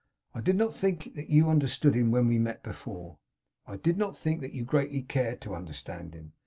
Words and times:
I 0.33 0.41
did 0.41 0.55
not 0.55 0.73
think 0.73 1.13
that 1.13 1.29
you 1.29 1.47
understood 1.47 1.93
him 1.93 2.09
when 2.09 2.27
we 2.27 2.39
met 2.39 2.63
before. 2.63 3.19
I 3.67 3.77
did 3.77 3.99
not 3.99 4.17
think 4.17 4.41
that 4.41 4.51
you 4.53 4.65
greatly 4.65 5.03
cared 5.03 5.41
to 5.41 5.53
understand 5.53 6.15
him. 6.15 6.33